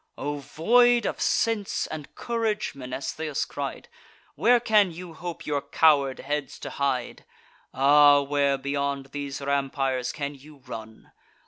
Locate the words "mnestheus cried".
2.73-3.87